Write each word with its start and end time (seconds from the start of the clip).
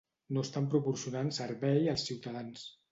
No 0.37 0.43
estan 0.47 0.69
proporcionant 0.71 1.31
servei 1.41 1.95
als 1.95 2.11
ciutadans. 2.11 2.71